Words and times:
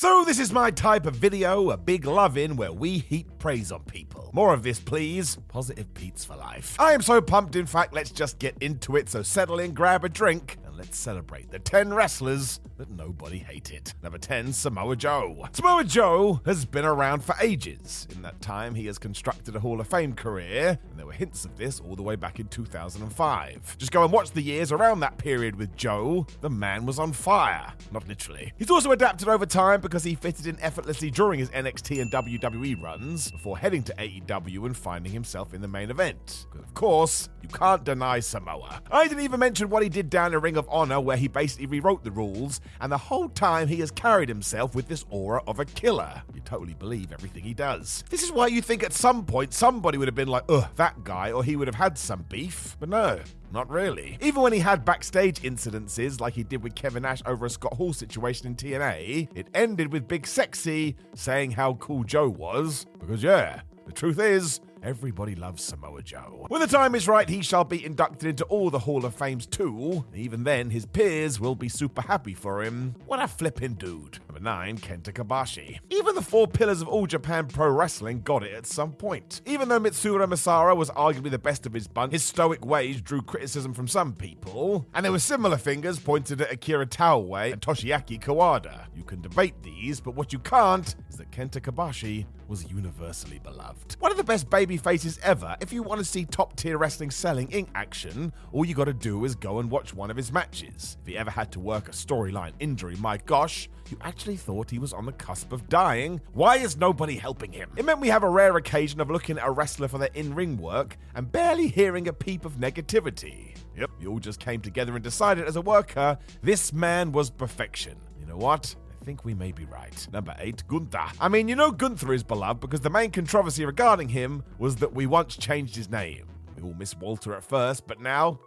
So, 0.00 0.22
this 0.24 0.38
is 0.38 0.52
my 0.52 0.70
type 0.70 1.06
of 1.06 1.16
video, 1.16 1.70
a 1.70 1.76
big 1.76 2.04
love 2.04 2.38
in 2.38 2.54
where 2.54 2.72
we 2.72 2.98
heap 2.98 3.26
praise 3.40 3.72
on 3.72 3.82
people. 3.82 4.30
More 4.32 4.54
of 4.54 4.62
this, 4.62 4.78
please. 4.78 5.38
Positive 5.48 5.92
Pete's 5.92 6.24
for 6.24 6.36
life. 6.36 6.76
I 6.78 6.92
am 6.92 7.02
so 7.02 7.20
pumped, 7.20 7.56
in 7.56 7.66
fact, 7.66 7.92
let's 7.92 8.12
just 8.12 8.38
get 8.38 8.54
into 8.60 8.94
it. 8.94 9.08
So, 9.08 9.22
settle 9.24 9.58
in, 9.58 9.72
grab 9.72 10.04
a 10.04 10.08
drink, 10.08 10.56
let's 10.78 10.96
celebrate 10.96 11.50
the 11.50 11.58
10 11.58 11.92
wrestlers 11.92 12.60
that 12.76 12.88
nobody 12.88 13.38
hated. 13.38 13.92
Number 14.00 14.16
10, 14.16 14.52
Samoa 14.52 14.94
Joe. 14.94 15.48
Samoa 15.52 15.82
Joe 15.82 16.40
has 16.46 16.64
been 16.64 16.84
around 16.84 17.24
for 17.24 17.34
ages. 17.40 18.06
In 18.14 18.22
that 18.22 18.40
time, 18.40 18.76
he 18.76 18.86
has 18.86 18.96
constructed 18.96 19.56
a 19.56 19.60
Hall 19.60 19.80
of 19.80 19.88
Fame 19.88 20.12
career, 20.14 20.78
and 20.88 20.96
there 20.98 21.04
were 21.04 21.12
hints 21.12 21.44
of 21.44 21.56
this 21.56 21.80
all 21.80 21.96
the 21.96 22.02
way 22.02 22.14
back 22.14 22.38
in 22.38 22.46
2005. 22.46 23.76
Just 23.76 23.90
go 23.90 24.04
and 24.04 24.12
watch 24.12 24.30
the 24.30 24.40
years 24.40 24.70
around 24.70 25.00
that 25.00 25.18
period 25.18 25.56
with 25.56 25.74
Joe. 25.76 26.26
The 26.42 26.50
man 26.50 26.86
was 26.86 27.00
on 27.00 27.12
fire. 27.12 27.72
Not 27.90 28.06
literally. 28.06 28.52
He's 28.56 28.70
also 28.70 28.92
adapted 28.92 29.28
over 29.28 29.46
time 29.46 29.80
because 29.80 30.04
he 30.04 30.14
fitted 30.14 30.46
in 30.46 30.60
effortlessly 30.60 31.10
during 31.10 31.40
his 31.40 31.50
NXT 31.50 32.00
and 32.00 32.12
WWE 32.12 32.80
runs 32.80 33.32
before 33.32 33.58
heading 33.58 33.82
to 33.82 33.94
AEW 33.94 34.66
and 34.66 34.76
finding 34.76 35.10
himself 35.10 35.54
in 35.54 35.60
the 35.60 35.66
main 35.66 35.90
event. 35.90 36.46
Of 36.54 36.72
course, 36.74 37.28
you 37.42 37.48
can't 37.48 37.82
deny 37.82 38.20
Samoa. 38.20 38.80
I 38.92 39.08
didn't 39.08 39.24
even 39.24 39.40
mention 39.40 39.70
what 39.70 39.82
he 39.82 39.88
did 39.88 40.08
down 40.08 40.32
in 40.34 40.40
Ring 40.40 40.56
of 40.56 40.67
Honor, 40.70 41.00
where 41.00 41.16
he 41.16 41.28
basically 41.28 41.66
rewrote 41.66 42.04
the 42.04 42.10
rules 42.10 42.60
and 42.80 42.90
the 42.90 42.98
whole 42.98 43.28
time 43.28 43.68
he 43.68 43.80
has 43.80 43.90
carried 43.90 44.28
himself 44.28 44.74
with 44.74 44.88
this 44.88 45.04
aura 45.10 45.42
of 45.46 45.60
a 45.60 45.64
killer. 45.64 46.22
You 46.34 46.40
totally 46.40 46.74
believe 46.74 47.12
everything 47.12 47.44
he 47.44 47.54
does. 47.54 48.04
This 48.10 48.22
is 48.22 48.32
why 48.32 48.48
you 48.48 48.62
think 48.62 48.82
at 48.82 48.92
some 48.92 49.24
point 49.24 49.52
somebody 49.52 49.98
would 49.98 50.08
have 50.08 50.14
been 50.14 50.28
like, 50.28 50.44
ugh, 50.48 50.68
that 50.76 51.04
guy, 51.04 51.32
or 51.32 51.42
he 51.44 51.56
would 51.56 51.68
have 51.68 51.74
had 51.74 51.98
some 51.98 52.24
beef. 52.28 52.76
But 52.78 52.88
no, 52.88 53.20
not 53.52 53.70
really. 53.70 54.18
Even 54.20 54.42
when 54.42 54.52
he 54.52 54.58
had 54.58 54.84
backstage 54.84 55.40
incidences 55.40 56.20
like 56.20 56.34
he 56.34 56.42
did 56.42 56.62
with 56.62 56.74
Kevin 56.74 57.02
Nash 57.02 57.22
over 57.26 57.46
a 57.46 57.50
Scott 57.50 57.74
Hall 57.74 57.92
situation 57.92 58.46
in 58.46 58.56
TNA, 58.56 59.28
it 59.34 59.48
ended 59.54 59.92
with 59.92 60.06
Big 60.06 60.26
Sexy 60.26 60.96
saying 61.14 61.52
how 61.52 61.74
cool 61.74 62.04
Joe 62.04 62.28
was. 62.28 62.86
Because, 62.98 63.22
yeah, 63.22 63.62
the 63.88 63.94
truth 63.94 64.20
is, 64.20 64.60
Everybody 64.82 65.34
loves 65.34 65.62
Samoa 65.62 66.02
Joe. 66.02 66.46
When 66.48 66.60
the 66.60 66.66
time 66.66 66.94
is 66.94 67.08
right, 67.08 67.28
he 67.28 67.42
shall 67.42 67.64
be 67.64 67.84
inducted 67.84 68.28
into 68.28 68.44
all 68.44 68.70
the 68.70 68.78
Hall 68.78 69.04
of 69.04 69.14
Fames 69.14 69.46
too. 69.46 70.04
Even 70.14 70.44
then, 70.44 70.70
his 70.70 70.86
peers 70.86 71.40
will 71.40 71.54
be 71.54 71.68
super 71.68 72.02
happy 72.02 72.34
for 72.34 72.62
him. 72.62 72.94
What 73.06 73.20
a 73.20 73.26
flippin' 73.26 73.74
dude. 73.74 74.20
Number 74.28 74.40
9, 74.40 74.78
Kenta 74.78 75.12
Kobashi. 75.12 75.78
Even 75.90 76.14
the 76.14 76.22
four 76.22 76.46
pillars 76.46 76.80
of 76.80 76.88
All 76.88 77.06
Japan 77.06 77.46
Pro 77.46 77.68
Wrestling 77.68 78.20
got 78.20 78.42
it 78.42 78.54
at 78.54 78.66
some 78.66 78.92
point. 78.92 79.40
Even 79.46 79.68
though 79.68 79.80
Mitsuharu 79.80 80.26
Misawa 80.26 80.76
was 80.76 80.90
arguably 80.90 81.30
the 81.30 81.38
best 81.38 81.66
of 81.66 81.72
his 81.72 81.88
bunch, 81.88 82.12
his 82.12 82.24
stoic 82.24 82.64
ways 82.64 83.00
drew 83.00 83.22
criticism 83.22 83.74
from 83.74 83.88
some 83.88 84.12
people, 84.12 84.86
and 84.94 85.04
there 85.04 85.12
were 85.12 85.18
similar 85.18 85.56
fingers 85.56 85.98
pointed 85.98 86.40
at 86.40 86.52
Akira 86.52 86.86
Taue 86.86 87.52
and 87.52 87.60
Toshiaki 87.60 88.20
Kawada. 88.20 88.84
You 88.94 89.02
can 89.02 89.20
debate 89.20 89.62
these, 89.62 90.00
but 90.00 90.14
what 90.14 90.32
you 90.32 90.38
can't 90.38 90.94
is 91.08 91.16
that 91.16 91.30
Kenta 91.30 91.60
Kobashi 91.60 92.26
was 92.48 92.70
universally 92.70 93.38
beloved. 93.38 93.96
One 94.00 94.10
of 94.10 94.16
the 94.16 94.24
best 94.24 94.48
baby 94.48 94.76
faces 94.76 95.18
ever. 95.22 95.56
If 95.60 95.72
you 95.72 95.82
want 95.82 96.00
to 96.00 96.04
see 96.04 96.24
top 96.24 96.56
tier 96.56 96.78
wrestling 96.78 97.10
selling 97.10 97.50
in 97.52 97.68
action, 97.74 98.32
all 98.52 98.64
you 98.64 98.74
gotta 98.74 98.92
do 98.92 99.24
is 99.24 99.34
go 99.34 99.58
and 99.58 99.70
watch 99.70 99.94
one 99.94 100.10
of 100.10 100.16
his 100.16 100.32
matches. 100.32 100.96
If 101.02 101.06
he 101.08 101.18
ever 101.18 101.30
had 101.30 101.52
to 101.52 101.60
work 101.60 101.88
a 101.88 101.92
storyline 101.92 102.52
injury, 102.58 102.96
my 102.96 103.18
gosh, 103.18 103.68
you 103.90 103.98
actually 104.00 104.36
thought 104.36 104.70
he 104.70 104.78
was 104.78 104.92
on 104.92 105.06
the 105.06 105.12
cusp 105.12 105.52
of 105.52 105.68
dying. 105.68 106.20
Why 106.32 106.56
is 106.56 106.76
nobody 106.76 107.16
helping 107.16 107.52
him? 107.52 107.70
It 107.76 107.84
meant 107.84 108.00
we 108.00 108.08
have 108.08 108.22
a 108.22 108.28
rare 108.28 108.56
occasion 108.56 109.00
of 109.00 109.10
looking 109.10 109.38
at 109.38 109.46
a 109.46 109.50
wrestler 109.50 109.88
for 109.88 109.98
their 109.98 110.10
in 110.14 110.34
ring 110.34 110.56
work 110.58 110.96
and 111.14 111.30
barely 111.30 111.68
hearing 111.68 112.08
a 112.08 112.12
peep 112.12 112.44
of 112.44 112.54
negativity. 112.54 113.54
Yep, 113.76 113.90
you 114.00 114.10
all 114.10 114.18
just 114.18 114.40
came 114.40 114.60
together 114.60 114.94
and 114.94 115.04
decided 115.04 115.46
as 115.46 115.56
a 115.56 115.60
worker, 115.60 116.18
this 116.42 116.72
man 116.72 117.12
was 117.12 117.30
perfection. 117.30 117.96
You 118.20 118.26
know 118.26 118.36
what? 118.36 118.74
Think 119.08 119.24
we 119.24 119.32
may 119.32 119.52
be 119.52 119.64
right. 119.64 120.06
Number 120.12 120.36
8, 120.38 120.64
Gunther. 120.68 121.06
I 121.18 121.30
mean, 121.30 121.48
you 121.48 121.56
know 121.56 121.72
Gunther 121.72 122.12
is 122.12 122.22
beloved 122.22 122.60
because 122.60 122.82
the 122.82 122.90
main 122.90 123.10
controversy 123.10 123.64
regarding 123.64 124.10
him 124.10 124.42
was 124.58 124.76
that 124.76 124.92
we 124.92 125.06
once 125.06 125.34
changed 125.34 125.74
his 125.74 125.88
name. 125.88 126.26
We 126.58 126.62
all 126.64 126.74
miss 126.74 126.94
Walter 126.94 127.32
at 127.32 127.42
first, 127.42 127.86
but 127.86 128.02
now, 128.02 128.38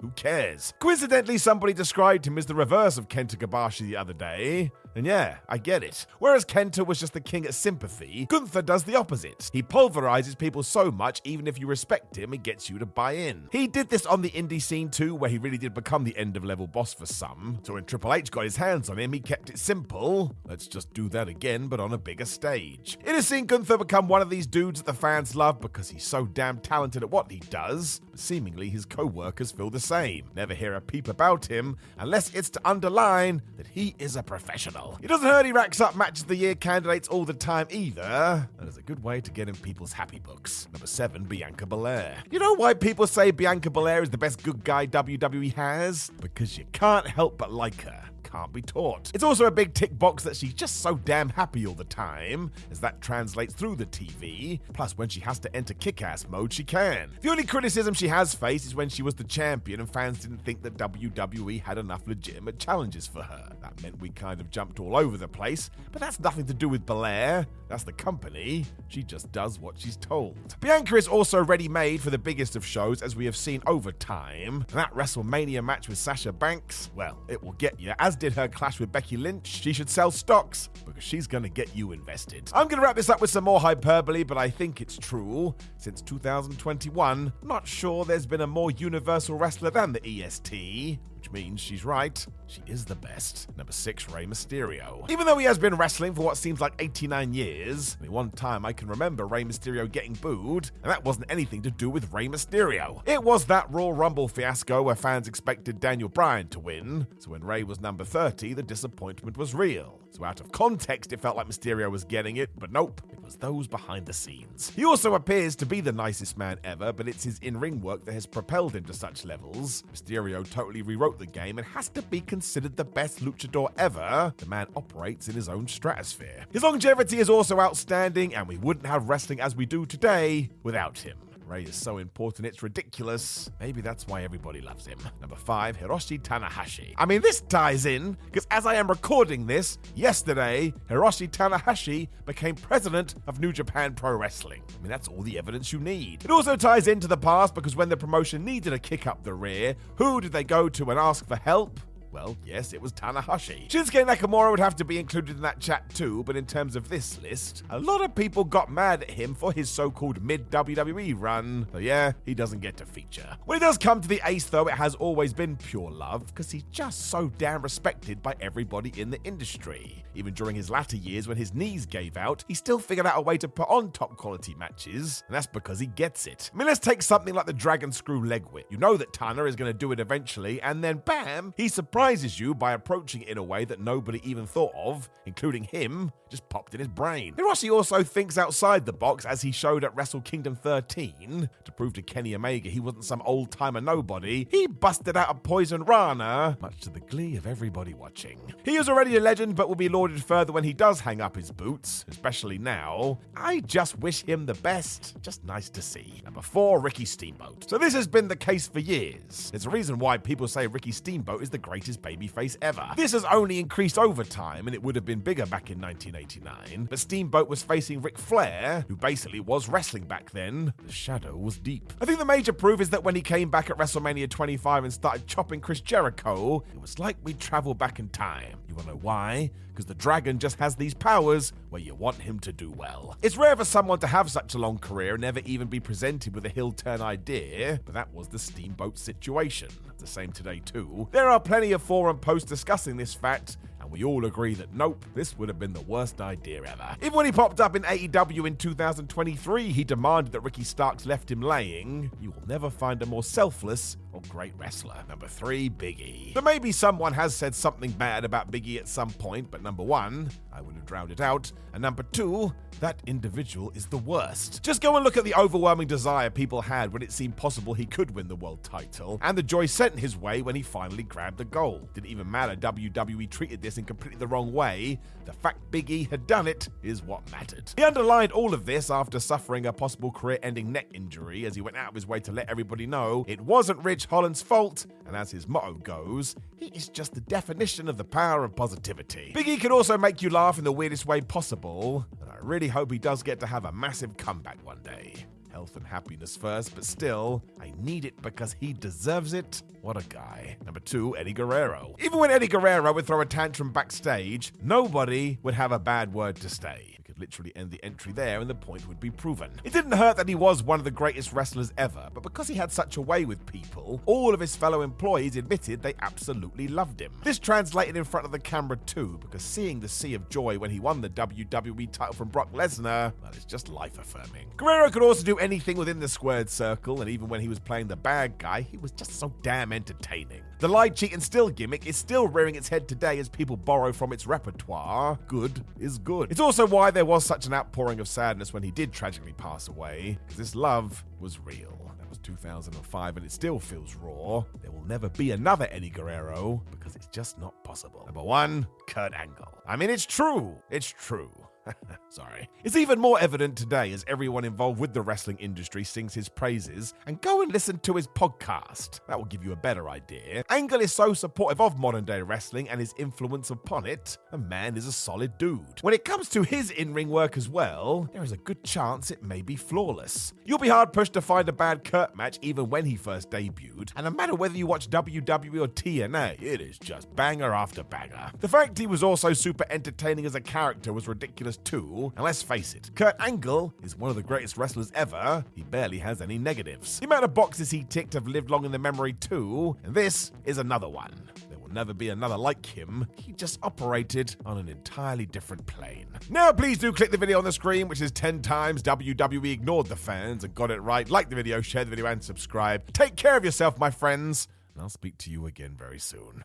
who 0.00 0.10
cares? 0.10 0.72
Coincidentally, 0.78 1.38
somebody 1.38 1.72
described 1.72 2.24
him 2.24 2.38
as 2.38 2.46
the 2.46 2.54
reverse 2.54 2.98
of 2.98 3.08
Kenta 3.08 3.34
Kobashi 3.34 3.80
the 3.80 3.96
other 3.96 4.12
day. 4.12 4.70
And 4.96 5.04
yeah, 5.04 5.36
I 5.46 5.58
get 5.58 5.84
it. 5.84 6.06
Whereas 6.20 6.46
Kenta 6.46 6.84
was 6.84 6.98
just 6.98 7.12
the 7.12 7.20
king 7.20 7.44
at 7.44 7.52
sympathy, 7.52 8.24
Gunther 8.30 8.62
does 8.62 8.84
the 8.84 8.96
opposite. 8.96 9.50
He 9.52 9.62
pulverizes 9.62 10.34
people 10.34 10.62
so 10.62 10.90
much, 10.90 11.20
even 11.22 11.46
if 11.46 11.60
you 11.60 11.66
respect 11.66 12.16
him, 12.16 12.32
it 12.32 12.42
gets 12.42 12.70
you 12.70 12.78
to 12.78 12.86
buy 12.86 13.12
in. 13.12 13.46
He 13.52 13.66
did 13.66 13.90
this 13.90 14.06
on 14.06 14.22
the 14.22 14.30
indie 14.30 14.60
scene 14.60 14.88
too, 14.88 15.14
where 15.14 15.28
he 15.28 15.36
really 15.36 15.58
did 15.58 15.74
become 15.74 16.04
the 16.04 16.16
end 16.16 16.34
of 16.34 16.44
level 16.46 16.66
boss 16.66 16.94
for 16.94 17.04
some. 17.04 17.58
So 17.62 17.74
when 17.74 17.84
Triple 17.84 18.14
H 18.14 18.30
got 18.30 18.44
his 18.44 18.56
hands 18.56 18.88
on 18.88 18.98
him, 18.98 19.12
he 19.12 19.20
kept 19.20 19.50
it 19.50 19.58
simple. 19.58 20.34
Let's 20.46 20.66
just 20.66 20.94
do 20.94 21.10
that 21.10 21.28
again, 21.28 21.68
but 21.68 21.78
on 21.78 21.92
a 21.92 21.98
bigger 21.98 22.24
stage. 22.24 22.96
It 23.04 23.14
has 23.14 23.28
seen 23.28 23.44
Gunther 23.44 23.76
become 23.76 24.08
one 24.08 24.22
of 24.22 24.30
these 24.30 24.46
dudes 24.46 24.80
that 24.80 24.86
the 24.86 24.98
fans 24.98 25.36
love 25.36 25.60
because 25.60 25.90
he's 25.90 26.04
so 26.04 26.24
damn 26.24 26.58
talented 26.60 27.02
at 27.02 27.10
what 27.10 27.30
he 27.30 27.40
does, 27.50 28.00
but 28.10 28.18
seemingly 28.18 28.70
his 28.70 28.86
co 28.86 29.04
workers 29.04 29.52
feel 29.52 29.68
the 29.68 29.78
same. 29.78 30.30
Never 30.34 30.54
hear 30.54 30.72
a 30.72 30.80
peep 30.80 31.08
about 31.08 31.44
him 31.44 31.76
unless 31.98 32.32
it's 32.32 32.48
to 32.50 32.60
underline 32.64 33.42
that 33.58 33.66
he 33.66 33.94
is 33.98 34.16
a 34.16 34.22
professional. 34.22 34.85
It 35.02 35.08
doesn't 35.08 35.26
hurt 35.26 35.46
he 35.46 35.52
racks 35.52 35.80
up 35.80 35.96
Match 35.96 36.20
of 36.20 36.28
the 36.28 36.36
Year 36.36 36.54
candidates 36.54 37.08
all 37.08 37.24
the 37.24 37.34
time 37.34 37.66
either. 37.70 38.48
That 38.58 38.68
is 38.68 38.76
a 38.76 38.82
good 38.82 39.02
way 39.02 39.20
to 39.20 39.30
get 39.30 39.48
in 39.48 39.54
people's 39.56 39.92
happy 39.92 40.18
books. 40.18 40.68
Number 40.72 40.86
7, 40.86 41.24
Bianca 41.24 41.66
Belair. 41.66 42.16
You 42.30 42.38
know 42.38 42.54
why 42.54 42.74
people 42.74 43.06
say 43.06 43.30
Bianca 43.30 43.70
Belair 43.70 44.02
is 44.02 44.10
the 44.10 44.18
best 44.18 44.42
good 44.42 44.64
guy 44.64 44.86
WWE 44.86 45.54
has? 45.54 46.10
Because 46.20 46.58
you 46.58 46.64
can't 46.72 47.06
help 47.06 47.38
but 47.38 47.52
like 47.52 47.82
her 47.82 48.04
can't 48.30 48.52
be 48.52 48.62
taught. 48.62 49.10
It's 49.14 49.24
also 49.24 49.46
a 49.46 49.50
big 49.50 49.74
tick 49.74 49.96
box 49.98 50.22
that 50.24 50.36
she's 50.36 50.54
just 50.54 50.80
so 50.80 50.96
damn 50.96 51.28
happy 51.28 51.66
all 51.66 51.74
the 51.74 51.84
time, 51.84 52.50
as 52.70 52.80
that 52.80 53.00
translates 53.00 53.54
through 53.54 53.76
the 53.76 53.86
TV. 53.86 54.60
Plus, 54.72 54.98
when 54.98 55.08
she 55.08 55.20
has 55.20 55.38
to 55.40 55.56
enter 55.56 55.74
kick 55.74 56.02
ass 56.02 56.26
mode, 56.28 56.52
she 56.52 56.64
can. 56.64 57.10
The 57.20 57.30
only 57.30 57.44
criticism 57.44 57.94
she 57.94 58.08
has 58.08 58.34
faced 58.34 58.66
is 58.66 58.74
when 58.74 58.88
she 58.88 59.02
was 59.02 59.14
the 59.14 59.24
champion 59.24 59.80
and 59.80 59.90
fans 59.90 60.18
didn't 60.20 60.44
think 60.44 60.62
that 60.62 60.76
WWE 60.76 61.62
had 61.62 61.78
enough 61.78 62.06
legitimate 62.06 62.58
challenges 62.58 63.06
for 63.06 63.22
her. 63.22 63.52
That 63.62 63.80
meant 63.82 64.00
we 64.00 64.10
kind 64.10 64.40
of 64.40 64.50
jumped 64.50 64.80
all 64.80 64.96
over 64.96 65.16
the 65.16 65.28
place, 65.28 65.70
but 65.92 66.00
that's 66.00 66.20
nothing 66.20 66.46
to 66.46 66.54
do 66.54 66.68
with 66.68 66.84
Belair. 66.84 67.46
That's 67.68 67.84
the 67.84 67.92
company. 67.92 68.64
She 68.88 69.02
just 69.02 69.30
does 69.32 69.58
what 69.58 69.78
she's 69.78 69.96
told. 69.96 70.36
Bianca 70.60 70.96
is 70.96 71.08
also 71.08 71.42
ready 71.42 71.68
made 71.68 72.00
for 72.00 72.10
the 72.10 72.18
biggest 72.18 72.56
of 72.56 72.64
shows, 72.64 73.02
as 73.02 73.16
we 73.16 73.24
have 73.24 73.36
seen 73.36 73.62
over 73.66 73.92
time. 73.92 74.64
And 74.68 74.78
that 74.78 74.94
WrestleMania 74.94 75.64
match 75.64 75.88
with 75.88 75.98
Sasha 75.98 76.32
Banks, 76.32 76.90
well, 76.94 77.18
it 77.28 77.42
will 77.42 77.52
get 77.52 77.78
you, 77.80 77.92
as 77.98 78.15
did 78.18 78.32
her 78.34 78.48
clash 78.48 78.80
with 78.80 78.92
Becky 78.92 79.16
Lynch. 79.16 79.46
She 79.46 79.72
should 79.72 79.90
sell 79.90 80.10
stocks 80.10 80.68
because 80.84 81.02
she's 81.02 81.26
going 81.26 81.42
to 81.42 81.48
get 81.48 81.74
you 81.74 81.92
invested. 81.92 82.50
I'm 82.54 82.68
going 82.68 82.80
to 82.80 82.84
wrap 82.84 82.96
this 82.96 83.10
up 83.10 83.20
with 83.20 83.30
some 83.30 83.44
more 83.44 83.60
hyperbole, 83.60 84.22
but 84.24 84.38
I 84.38 84.50
think 84.50 84.80
it's 84.80 84.98
true. 84.98 85.54
Since 85.76 86.02
2021, 86.02 87.32
not 87.42 87.66
sure 87.66 88.04
there's 88.04 88.26
been 88.26 88.40
a 88.40 88.46
more 88.46 88.70
universal 88.70 89.36
wrestler 89.36 89.70
than 89.70 89.92
the 89.92 90.22
EST 90.24 90.98
which 91.26 91.32
means 91.32 91.60
she's 91.60 91.84
right. 91.84 92.24
She 92.46 92.62
is 92.68 92.84
the 92.84 92.94
best. 92.94 93.48
Number 93.56 93.72
six, 93.72 94.08
Rey 94.08 94.26
Mysterio. 94.26 95.10
Even 95.10 95.26
though 95.26 95.38
he 95.38 95.46
has 95.46 95.58
been 95.58 95.74
wrestling 95.74 96.14
for 96.14 96.22
what 96.22 96.36
seems 96.36 96.60
like 96.60 96.74
89 96.78 97.34
years, 97.34 97.96
the 98.00 98.10
one 98.10 98.30
time 98.30 98.64
I 98.64 98.72
can 98.72 98.86
remember 98.88 99.26
Rey 99.26 99.42
Mysterio 99.42 99.90
getting 99.90 100.12
booed, 100.14 100.70
and 100.82 100.90
that 100.92 101.04
wasn't 101.04 101.26
anything 101.28 101.62
to 101.62 101.70
do 101.70 101.90
with 101.90 102.12
Rey 102.12 102.28
Mysterio. 102.28 103.02
It 103.08 103.24
was 103.24 103.46
that 103.46 103.68
Royal 103.72 103.92
Rumble 103.92 104.28
fiasco 104.28 104.82
where 104.82 104.94
fans 104.94 105.26
expected 105.26 105.80
Daniel 105.80 106.08
Bryan 106.08 106.46
to 106.48 106.60
win, 106.60 107.08
so 107.18 107.30
when 107.32 107.42
Rey 107.42 107.64
was 107.64 107.80
number 107.80 108.04
30, 108.04 108.54
the 108.54 108.62
disappointment 108.62 109.36
was 109.36 109.52
real. 109.54 110.00
So 110.16 110.24
out 110.24 110.40
of 110.40 110.50
context, 110.50 111.12
it 111.12 111.20
felt 111.20 111.36
like 111.36 111.46
Mysterio 111.46 111.90
was 111.90 112.02
getting 112.02 112.36
it, 112.38 112.48
but 112.58 112.72
nope, 112.72 113.02
it 113.12 113.22
was 113.22 113.36
those 113.36 113.68
behind 113.68 114.06
the 114.06 114.14
scenes. 114.14 114.72
He 114.74 114.82
also 114.82 115.12
appears 115.12 115.54
to 115.56 115.66
be 115.66 115.82
the 115.82 115.92
nicest 115.92 116.38
man 116.38 116.58
ever, 116.64 116.90
but 116.90 117.06
it's 117.06 117.24
his 117.24 117.38
in 117.40 117.60
ring 117.60 117.82
work 117.82 118.06
that 118.06 118.14
has 118.14 118.24
propelled 118.24 118.74
him 118.74 118.84
to 118.84 118.94
such 118.94 119.26
levels. 119.26 119.84
Mysterio 119.92 120.48
totally 120.48 120.80
rewrote 120.80 121.18
the 121.18 121.26
game 121.26 121.58
and 121.58 121.66
has 121.66 121.90
to 121.90 122.00
be 122.00 122.22
considered 122.22 122.78
the 122.78 122.84
best 122.84 123.22
luchador 123.22 123.70
ever, 123.76 124.32
the 124.38 124.46
man 124.46 124.68
operates 124.74 125.28
in 125.28 125.34
his 125.34 125.50
own 125.50 125.68
stratosphere. 125.68 126.46
His 126.50 126.62
longevity 126.62 127.18
is 127.18 127.28
also 127.28 127.60
outstanding, 127.60 128.34
and 128.34 128.48
we 128.48 128.56
wouldn't 128.56 128.86
have 128.86 129.10
wrestling 129.10 129.42
as 129.42 129.54
we 129.54 129.66
do 129.66 129.84
today 129.84 130.48
without 130.62 130.96
him. 130.96 131.18
Rey 131.46 131.62
is 131.62 131.76
so 131.76 131.98
important 131.98 132.44
it's 132.46 132.62
ridiculous. 132.62 133.48
Maybe 133.60 133.80
that's 133.80 134.06
why 134.08 134.24
everybody 134.24 134.60
loves 134.60 134.84
him. 134.84 134.98
Number 135.20 135.36
five, 135.36 135.78
Hiroshi 135.78 136.20
Tanahashi. 136.20 136.92
I 136.98 137.06
mean, 137.06 137.20
this 137.20 137.40
ties 137.42 137.86
in 137.86 138.16
because 138.26 138.48
as 138.50 138.66
I 138.66 138.74
am 138.74 138.88
recording 138.88 139.46
this, 139.46 139.78
yesterday, 139.94 140.74
Hiroshi 140.90 141.30
Tanahashi 141.30 142.08
became 142.24 142.56
president 142.56 143.14
of 143.28 143.38
New 143.38 143.52
Japan 143.52 143.94
Pro 143.94 144.16
Wrestling. 144.16 144.62
I 144.68 144.82
mean, 144.82 144.90
that's 144.90 145.06
all 145.06 145.22
the 145.22 145.38
evidence 145.38 145.72
you 145.72 145.78
need. 145.78 146.24
It 146.24 146.30
also 146.32 146.56
ties 146.56 146.88
into 146.88 147.06
the 147.06 147.16
past 147.16 147.54
because 147.54 147.76
when 147.76 147.88
the 147.88 147.96
promotion 147.96 148.44
needed 148.44 148.72
a 148.72 148.78
kick 148.78 149.06
up 149.06 149.22
the 149.22 149.34
rear, 149.34 149.76
who 149.96 150.20
did 150.20 150.32
they 150.32 150.44
go 150.44 150.68
to 150.68 150.90
and 150.90 150.98
ask 150.98 151.26
for 151.28 151.36
help? 151.36 151.78
Well, 152.12 152.36
yes, 152.44 152.72
it 152.72 152.80
was 152.80 152.92
Tanahashi. 152.92 153.68
Shinsuke 153.68 154.06
Nakamura 154.06 154.50
would 154.50 154.60
have 154.60 154.76
to 154.76 154.84
be 154.84 154.98
included 154.98 155.36
in 155.36 155.42
that 155.42 155.60
chat 155.60 155.88
too, 155.94 156.22
but 156.24 156.36
in 156.36 156.46
terms 156.46 156.76
of 156.76 156.88
this 156.88 157.20
list, 157.20 157.62
a 157.70 157.78
lot 157.78 158.02
of 158.02 158.14
people 158.14 158.44
got 158.44 158.70
mad 158.70 159.02
at 159.02 159.10
him 159.10 159.34
for 159.34 159.52
his 159.52 159.68
so 159.68 159.90
called 159.90 160.22
mid 160.22 160.50
WWE 160.50 161.14
run. 161.16 161.66
So 161.72 161.78
yeah, 161.78 162.12
he 162.24 162.34
doesn't 162.34 162.60
get 162.60 162.76
to 162.78 162.86
feature. 162.86 163.36
When 163.44 163.56
it 163.56 163.60
does 163.60 163.78
come 163.78 164.00
to 164.00 164.08
the 164.08 164.20
ace, 164.24 164.46
though, 164.46 164.66
it 164.68 164.74
has 164.74 164.94
always 164.94 165.32
been 165.32 165.56
pure 165.56 165.90
love, 165.90 166.26
because 166.26 166.50
he's 166.50 166.64
just 166.70 167.08
so 167.08 167.30
damn 167.38 167.62
respected 167.62 168.22
by 168.22 168.34
everybody 168.40 168.92
in 168.96 169.10
the 169.10 169.22
industry. 169.24 170.04
Even 170.14 170.32
during 170.32 170.56
his 170.56 170.70
latter 170.70 170.96
years 170.96 171.28
when 171.28 171.36
his 171.36 171.52
knees 171.52 171.84
gave 171.84 172.16
out, 172.16 172.44
he 172.48 172.54
still 172.54 172.78
figured 172.78 173.06
out 173.06 173.18
a 173.18 173.20
way 173.20 173.36
to 173.36 173.48
put 173.48 173.68
on 173.68 173.92
top 173.92 174.16
quality 174.16 174.54
matches, 174.54 175.22
and 175.26 175.34
that's 175.34 175.46
because 175.46 175.78
he 175.78 175.86
gets 175.86 176.26
it. 176.26 176.50
I 176.54 176.56
mean, 176.56 176.66
let's 176.66 176.80
take 176.80 177.02
something 177.02 177.34
like 177.34 177.46
the 177.46 177.52
Dragon 177.52 177.92
Screw 177.92 178.24
Leg 178.24 178.44
Whip. 178.52 178.66
You 178.70 178.78
know 178.78 178.96
that 178.96 179.12
Tana 179.12 179.44
is 179.44 179.56
going 179.56 179.70
to 179.70 179.76
do 179.76 179.92
it 179.92 180.00
eventually, 180.00 180.62
and 180.62 180.82
then 180.82 181.02
bam, 181.04 181.52
he 181.56 181.68
surprises 181.68 182.05
you 182.06 182.54
by 182.54 182.72
approaching 182.72 183.22
it 183.22 183.28
in 183.28 183.38
a 183.38 183.42
way 183.42 183.64
that 183.64 183.80
nobody 183.80 184.20
even 184.24 184.46
thought 184.46 184.72
of, 184.76 185.08
including 185.26 185.64
him, 185.64 186.12
just 186.30 186.48
popped 186.48 186.74
in 186.74 186.80
his 186.80 186.88
brain. 186.88 187.34
Hiroshi 187.34 187.70
also 187.70 188.02
thinks 188.02 188.38
outside 188.38 188.84
the 188.84 188.92
box 188.92 189.24
as 189.24 189.42
he 189.42 189.52
showed 189.52 189.84
at 189.84 189.94
Wrestle 189.94 190.20
Kingdom 190.20 190.56
13 190.56 191.48
to 191.64 191.72
prove 191.72 191.92
to 191.94 192.02
Kenny 192.02 192.34
Omega 192.34 192.68
he 192.68 192.80
wasn't 192.80 193.04
some 193.04 193.22
old 193.24 193.50
timer 193.50 193.80
nobody. 193.80 194.46
He 194.50 194.66
busted 194.66 195.16
out 195.16 195.30
a 195.30 195.34
poison 195.34 195.84
Rana, 195.84 196.56
much 196.60 196.80
to 196.82 196.90
the 196.90 197.00
glee 197.00 197.36
of 197.36 197.46
everybody 197.46 197.94
watching. 197.94 198.40
He 198.64 198.76
is 198.76 198.88
already 198.88 199.16
a 199.16 199.20
legend, 199.20 199.56
but 199.56 199.68
will 199.68 199.74
be 199.76 199.88
lauded 199.88 200.22
further 200.22 200.52
when 200.52 200.64
he 200.64 200.72
does 200.72 201.00
hang 201.00 201.20
up 201.20 201.36
his 201.36 201.50
boots, 201.50 202.04
especially 202.08 202.58
now. 202.58 203.18
I 203.36 203.60
just 203.60 203.98
wish 203.98 204.22
him 204.22 204.46
the 204.46 204.54
best. 204.54 205.16
Just 205.22 205.44
nice 205.44 205.68
to 205.70 205.82
see. 205.82 206.20
Number 206.24 206.42
four, 206.42 206.80
Ricky 206.80 207.04
Steamboat. 207.04 207.68
So 207.68 207.78
this 207.78 207.94
has 207.94 208.06
been 208.06 208.28
the 208.28 208.36
case 208.36 208.66
for 208.66 208.80
years. 208.80 209.50
There's 209.50 209.66
a 209.66 209.70
reason 209.70 209.98
why 209.98 210.18
people 210.18 210.48
say 210.48 210.66
Ricky 210.66 210.92
Steamboat 210.92 211.42
is 211.42 211.50
the 211.50 211.58
greatest 211.58 211.85
babyface 211.94 212.56
ever. 212.62 212.88
This 212.96 213.12
has 213.12 213.26
only 213.26 213.58
increased 213.58 213.98
over 213.98 214.24
time, 214.24 214.66
and 214.66 214.74
it 214.74 214.82
would 214.82 214.94
have 214.94 215.04
been 215.04 215.18
bigger 215.20 215.44
back 215.44 215.70
in 215.70 215.78
1989. 215.78 216.86
But 216.88 216.98
Steamboat 216.98 217.48
was 217.50 217.62
facing 217.62 218.00
Ric 218.00 218.16
Flair, 218.16 218.86
who 218.88 218.96
basically 218.96 219.40
was 219.40 219.68
wrestling 219.68 220.04
back 220.04 220.30
then. 220.30 220.72
The 220.86 220.92
shadow 220.92 221.36
was 221.36 221.58
deep. 221.58 221.92
I 222.00 222.06
think 222.06 222.18
the 222.18 222.24
major 222.24 222.54
proof 222.54 222.80
is 222.80 222.88
that 222.90 223.04
when 223.04 223.14
he 223.14 223.20
came 223.20 223.50
back 223.50 223.68
at 223.68 223.76
WrestleMania 223.76 224.30
25 224.30 224.84
and 224.84 224.92
started 224.92 225.26
chopping 225.26 225.60
Chris 225.60 225.82
Jericho, 225.82 226.64
it 226.72 226.80
was 226.80 226.98
like 226.98 227.18
we 227.22 227.34
traveled 227.34 227.76
back 227.76 227.98
in 227.98 228.08
time. 228.08 228.56
You 228.68 228.74
wanna 228.74 228.92
know 228.92 228.98
why? 229.02 229.50
Because 229.68 229.84
the 229.84 229.94
dragon 229.94 230.38
just 230.38 230.58
has 230.58 230.74
these 230.76 230.94
powers 230.94 231.52
where 231.68 231.82
you 231.82 231.94
want 231.94 232.16
him 232.16 232.38
to 232.40 232.52
do 232.52 232.70
well. 232.70 233.14
It's 233.20 233.36
rare 233.36 233.54
for 233.54 233.64
someone 233.66 233.98
to 233.98 234.06
have 234.06 234.30
such 234.30 234.54
a 234.54 234.58
long 234.58 234.78
career 234.78 235.14
and 235.14 235.20
never 235.20 235.40
even 235.44 235.68
be 235.68 235.80
presented 235.80 236.34
with 236.34 236.46
a 236.46 236.48
heel 236.48 236.72
turn 236.72 237.02
idea, 237.02 237.80
but 237.84 237.92
that 237.92 238.12
was 238.14 238.28
the 238.28 238.38
Steamboat 238.38 238.96
situation. 238.96 239.68
The 240.06 240.12
same 240.12 240.30
today, 240.30 240.62
too. 240.64 241.08
There 241.10 241.28
are 241.28 241.40
plenty 241.40 241.72
of 241.72 241.82
forum 241.82 242.18
posts 242.18 242.48
discussing 242.48 242.96
this 242.96 243.12
fact, 243.12 243.56
and 243.80 243.90
we 243.90 244.04
all 244.04 244.24
agree 244.24 244.54
that 244.54 244.72
nope, 244.72 245.04
this 245.16 245.36
would 245.36 245.48
have 245.48 245.58
been 245.58 245.72
the 245.72 245.80
worst 245.80 246.20
idea 246.20 246.62
ever. 246.62 246.96
Even 247.02 247.14
when 247.14 247.26
he 247.26 247.32
popped 247.32 247.60
up 247.60 247.74
in 247.74 247.82
AEW 247.82 248.46
in 248.46 248.54
2023, 248.54 249.72
he 249.72 249.82
demanded 249.82 250.32
that 250.32 250.42
Ricky 250.42 250.62
Starks 250.62 251.06
left 251.06 251.28
him 251.28 251.40
laying. 251.42 252.12
You 252.20 252.30
will 252.30 252.46
never 252.46 252.70
find 252.70 253.02
a 253.02 253.06
more 253.06 253.24
selfless 253.24 253.96
great 254.22 254.52
wrestler. 254.56 255.02
Number 255.08 255.26
three, 255.26 255.68
Biggie. 255.70 256.34
So 256.34 256.40
maybe 256.40 256.72
someone 256.72 257.12
has 257.12 257.34
said 257.34 257.54
something 257.54 257.90
bad 257.92 258.24
about 258.24 258.50
Biggie 258.50 258.78
at 258.78 258.88
some 258.88 259.10
point, 259.10 259.50
but 259.50 259.62
number 259.62 259.82
one, 259.82 260.30
I 260.52 260.60
would 260.60 260.74
have 260.74 260.86
drowned 260.86 261.12
it 261.12 261.20
out. 261.20 261.52
And 261.72 261.82
number 261.82 262.02
two, 262.02 262.52
that 262.80 263.00
individual 263.06 263.72
is 263.74 263.86
the 263.86 263.98
worst. 263.98 264.62
Just 264.62 264.82
go 264.82 264.96
and 264.96 265.04
look 265.04 265.16
at 265.16 265.24
the 265.24 265.34
overwhelming 265.34 265.86
desire 265.86 266.28
people 266.28 266.60
had 266.60 266.92
when 266.92 267.02
it 267.02 267.12
seemed 267.12 267.36
possible 267.36 267.72
he 267.74 267.86
could 267.86 268.10
win 268.10 268.28
the 268.28 268.36
world 268.36 268.62
title, 268.62 269.18
and 269.22 269.36
the 269.36 269.42
joy 269.42 269.66
sent 269.66 269.98
his 269.98 270.16
way 270.16 270.42
when 270.42 270.54
he 270.54 270.62
finally 270.62 271.02
grabbed 271.02 271.38
the 271.38 271.44
gold. 271.44 271.92
Didn't 271.94 272.10
even 272.10 272.30
matter 272.30 272.54
WWE 272.54 273.30
treated 273.30 273.62
this 273.62 273.78
in 273.78 273.84
completely 273.84 274.18
the 274.18 274.26
wrong 274.26 274.52
way. 274.52 274.98
The 275.24 275.32
fact 275.32 275.70
Big 275.70 275.90
E 275.90 276.04
had 276.04 276.26
done 276.26 276.46
it 276.46 276.68
is 276.82 277.02
what 277.02 277.30
mattered. 277.32 277.72
He 277.76 277.82
underlined 277.82 278.32
all 278.32 278.54
of 278.54 278.66
this 278.66 278.90
after 278.90 279.18
suffering 279.18 279.66
a 279.66 279.72
possible 279.72 280.12
career-ending 280.12 280.70
neck 280.70 280.86
injury 280.92 281.46
as 281.46 281.54
he 281.54 281.60
went 281.60 281.76
out 281.76 281.88
of 281.88 281.94
his 281.94 282.06
way 282.06 282.20
to 282.20 282.32
let 282.32 282.48
everybody 282.48 282.86
know 282.86 283.24
it 283.26 283.40
wasn't 283.40 283.82
Ridge 283.84 284.05
Holland's 284.06 284.42
fault, 284.42 284.86
and 285.06 285.16
as 285.16 285.30
his 285.30 285.48
motto 285.48 285.74
goes, 285.74 286.34
he 286.56 286.66
is 286.66 286.88
just 286.88 287.14
the 287.14 287.20
definition 287.20 287.88
of 287.88 287.96
the 287.96 288.04
power 288.04 288.44
of 288.44 288.56
positivity. 288.56 289.32
Biggie 289.34 289.60
can 289.60 289.72
also 289.72 289.98
make 289.98 290.22
you 290.22 290.30
laugh 290.30 290.58
in 290.58 290.64
the 290.64 290.72
weirdest 290.72 291.06
way 291.06 291.20
possible, 291.20 292.06
and 292.20 292.30
I 292.30 292.36
really 292.40 292.68
hope 292.68 292.90
he 292.90 292.98
does 292.98 293.22
get 293.22 293.40
to 293.40 293.46
have 293.46 293.64
a 293.64 293.72
massive 293.72 294.16
comeback 294.16 294.64
one 294.64 294.80
day. 294.82 295.14
Health 295.50 295.76
and 295.76 295.86
happiness 295.86 296.36
first, 296.36 296.74
but 296.74 296.84
still, 296.84 297.42
I 297.60 297.72
need 297.78 298.04
it 298.04 298.20
because 298.20 298.54
he 298.60 298.74
deserves 298.74 299.32
it. 299.32 299.62
What 299.80 299.96
a 299.96 300.06
guy. 300.08 300.58
Number 300.64 300.80
two, 300.80 301.16
Eddie 301.16 301.32
Guerrero. 301.32 301.96
Even 301.98 302.18
when 302.18 302.30
Eddie 302.30 302.48
Guerrero 302.48 302.92
would 302.92 303.06
throw 303.06 303.22
a 303.22 303.26
tantrum 303.26 303.72
backstage, 303.72 304.52
nobody 304.62 305.38
would 305.42 305.54
have 305.54 305.72
a 305.72 305.78
bad 305.78 306.12
word 306.12 306.36
to 306.36 306.50
say 306.50 306.95
could 307.16 307.20
literally 307.20 307.52
end 307.56 307.70
the 307.70 307.82
entry 307.84 308.12
there 308.12 308.40
and 308.40 308.48
the 308.48 308.54
point 308.54 308.86
would 308.88 309.00
be 309.00 309.10
proven. 309.10 309.50
It 309.64 309.72
didn't 309.72 309.92
hurt 309.92 310.16
that 310.16 310.28
he 310.28 310.34
was 310.34 310.62
one 310.62 310.78
of 310.78 310.84
the 310.84 310.90
greatest 310.90 311.32
wrestlers 311.32 311.72
ever, 311.78 312.08
but 312.12 312.22
because 312.22 312.48
he 312.48 312.54
had 312.54 312.72
such 312.72 312.96
a 312.96 313.00
way 313.00 313.24
with 313.24 313.44
people, 313.46 314.00
all 314.06 314.34
of 314.34 314.40
his 314.40 314.54
fellow 314.54 314.82
employees 314.82 315.36
admitted 315.36 315.82
they 315.82 315.94
absolutely 316.00 316.68
loved 316.68 317.00
him. 317.00 317.12
This 317.24 317.38
translated 317.38 317.96
in 317.96 318.04
front 318.04 318.26
of 318.26 318.32
the 318.32 318.38
camera 318.38 318.76
too, 318.86 319.18
because 319.20 319.42
seeing 319.42 319.80
the 319.80 319.88
sea 319.88 320.14
of 320.14 320.28
joy 320.28 320.58
when 320.58 320.70
he 320.70 320.80
won 320.80 321.00
the 321.00 321.08
WWE 321.10 321.90
title 321.90 322.14
from 322.14 322.28
Brock 322.28 322.52
Lesnar, 322.52 323.12
well, 323.22 323.32
it's 323.32 323.44
just 323.44 323.68
life 323.68 323.98
affirming. 323.98 324.46
Guerrero 324.56 324.90
could 324.90 325.02
also 325.02 325.24
do 325.24 325.38
anything 325.38 325.76
within 325.76 326.00
the 326.00 326.08
squared 326.08 326.50
circle, 326.50 327.00
and 327.00 327.10
even 327.10 327.28
when 327.28 327.40
he 327.40 327.48
was 327.48 327.58
playing 327.58 327.88
the 327.88 327.96
bad 327.96 328.38
guy, 328.38 328.60
he 328.60 328.76
was 328.76 328.92
just 328.92 329.12
so 329.12 329.32
damn 329.42 329.72
entertaining. 329.72 330.42
The 330.58 330.68
lie, 330.68 330.88
cheat, 330.88 331.12
and 331.12 331.22
steal 331.22 331.50
gimmick 331.50 331.86
is 331.86 331.96
still 331.96 332.28
rearing 332.28 332.54
its 332.54 332.68
head 332.68 332.88
today 332.88 333.18
as 333.18 333.28
people 333.28 333.56
borrow 333.58 333.92
from 333.92 334.12
its 334.12 334.26
repertoire. 334.26 335.18
Good 335.28 335.62
is 335.78 335.98
good. 335.98 336.30
It's 336.30 336.40
also 336.40 336.66
why 336.66 336.90
there 336.90 337.04
was 337.06 337.24
such 337.24 337.46
an 337.46 337.54
outpouring 337.54 338.00
of 338.00 338.08
sadness 338.08 338.52
when 338.52 338.62
he 338.62 338.70
did 338.70 338.92
tragically 338.92 339.32
pass 339.32 339.68
away, 339.68 340.18
because 340.24 340.36
this 340.36 340.54
love 340.54 341.04
was 341.20 341.38
real. 341.38 341.94
That 341.98 342.08
was 342.08 342.18
2005 342.18 343.16
and 343.16 343.26
it 343.26 343.32
still 343.32 343.58
feels 343.58 343.96
raw. 343.96 344.44
There 344.62 344.70
will 344.70 344.84
never 344.86 345.08
be 345.08 345.32
another 345.32 345.66
Eddie 345.72 345.90
Guerrero 345.90 346.62
because 346.70 346.94
it's 346.94 347.08
just 347.08 347.38
not 347.38 347.64
possible. 347.64 348.02
Number 348.06 348.22
one, 348.22 348.66
Kurt 348.86 349.12
Angle. 349.14 349.48
I 349.66 349.74
mean, 349.76 349.90
it's 349.90 350.06
true. 350.06 350.54
It's 350.70 350.86
true. 350.88 351.30
Sorry. 352.08 352.48
It's 352.64 352.76
even 352.76 352.98
more 352.98 353.18
evident 353.20 353.56
today 353.56 353.92
as 353.92 354.04
everyone 354.08 354.44
involved 354.44 354.80
with 354.80 354.94
the 354.94 355.02
wrestling 355.02 355.38
industry 355.38 355.84
sings 355.84 356.14
his 356.14 356.28
praises. 356.28 356.94
And 357.06 357.20
go 357.20 357.42
and 357.42 357.52
listen 357.52 357.78
to 357.80 357.94
his 357.94 358.06
podcast. 358.06 359.00
That 359.08 359.18
will 359.18 359.26
give 359.26 359.44
you 359.44 359.52
a 359.52 359.56
better 359.56 359.88
idea. 359.88 360.44
Angle 360.50 360.80
is 360.80 360.92
so 360.92 361.12
supportive 361.12 361.60
of 361.60 361.78
modern 361.78 362.04
day 362.04 362.22
wrestling 362.22 362.68
and 362.68 362.80
his 362.80 362.94
influence 362.98 363.50
upon 363.50 363.86
it. 363.86 364.18
A 364.32 364.38
man 364.38 364.76
is 364.76 364.86
a 364.86 364.92
solid 364.92 365.38
dude. 365.38 365.80
When 365.82 365.94
it 365.94 366.04
comes 366.04 366.28
to 366.30 366.42
his 366.42 366.70
in 366.70 366.94
ring 366.94 367.08
work 367.08 367.36
as 367.36 367.48
well, 367.48 368.08
there 368.12 368.24
is 368.24 368.32
a 368.32 368.36
good 368.36 368.62
chance 368.64 369.10
it 369.10 369.22
may 369.22 369.42
be 369.42 369.56
flawless. 369.56 370.32
You'll 370.44 370.58
be 370.58 370.68
hard 370.68 370.92
pushed 370.92 371.12
to 371.14 371.20
find 371.20 371.48
a 371.48 371.52
bad 371.52 371.84
Kurt 371.84 372.16
match 372.16 372.38
even 372.42 372.70
when 372.70 372.84
he 372.84 372.96
first 372.96 373.30
debuted. 373.30 373.92
And 373.96 374.04
no 374.04 374.10
matter 374.10 374.34
whether 374.34 374.56
you 374.56 374.66
watch 374.66 374.88
WWE 374.90 375.60
or 375.60 375.68
TNA, 375.68 376.42
it 376.42 376.60
is 376.60 376.78
just 376.78 377.14
banger 377.14 377.52
after 377.52 377.82
banger. 377.82 378.30
The 378.40 378.48
fact 378.48 378.78
he 378.78 378.86
was 378.86 379.02
also 379.02 379.32
super 379.32 379.64
entertaining 379.70 380.26
as 380.26 380.34
a 380.34 380.40
character 380.40 380.92
was 380.92 381.08
ridiculous 381.08 381.55
too. 381.64 382.12
And 382.16 382.24
let's 382.24 382.42
face 382.42 382.74
it, 382.74 382.90
Kurt 382.94 383.16
Angle 383.20 383.74
is 383.82 383.96
one 383.96 384.10
of 384.10 384.16
the 384.16 384.22
greatest 384.22 384.56
wrestlers 384.56 384.90
ever. 384.94 385.44
He 385.54 385.62
barely 385.62 385.98
has 385.98 386.20
any 386.20 386.38
negatives. 386.38 387.00
The 387.00 387.06
amount 387.06 387.24
of 387.24 387.34
boxes 387.34 387.70
he 387.70 387.84
ticked 387.84 388.14
have 388.14 388.26
lived 388.26 388.50
long 388.50 388.64
in 388.64 388.72
the 388.72 388.78
memory 388.78 389.12
too, 389.14 389.76
and 389.84 389.94
this 389.94 390.32
is 390.44 390.58
another 390.58 390.88
one. 390.88 391.12
There 391.48 391.58
will 391.58 391.72
never 391.72 391.94
be 391.94 392.08
another 392.08 392.36
like 392.36 392.64
him. 392.64 393.06
He 393.16 393.32
just 393.32 393.58
operated 393.62 394.36
on 394.44 394.58
an 394.58 394.68
entirely 394.68 395.26
different 395.26 395.66
plane. 395.66 396.06
Now, 396.30 396.52
please 396.52 396.78
do 396.78 396.92
click 396.92 397.10
the 397.10 397.18
video 397.18 397.38
on 397.38 397.44
the 397.44 397.52
screen, 397.52 397.88
which 397.88 398.00
is 398.00 398.10
10 398.12 398.42
times 398.42 398.82
WWE 398.82 399.52
ignored 399.52 399.86
the 399.86 399.96
fans 399.96 400.44
and 400.44 400.54
got 400.54 400.70
it 400.70 400.80
right. 400.80 401.08
Like 401.08 401.30
the 401.30 401.36
video, 401.36 401.60
share 401.60 401.84
the 401.84 401.90
video, 401.90 402.06
and 402.06 402.22
subscribe. 402.22 402.92
Take 402.92 403.16
care 403.16 403.36
of 403.36 403.44
yourself, 403.44 403.78
my 403.78 403.90
friends, 403.90 404.48
and 404.74 404.82
I'll 404.82 404.88
speak 404.88 405.18
to 405.18 405.30
you 405.30 405.46
again 405.46 405.74
very 405.78 405.98
soon. 405.98 406.42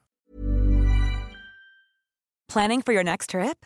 Planning 2.47 2.81
for 2.81 2.91
your 2.91 3.03
next 3.03 3.29
trip? 3.29 3.65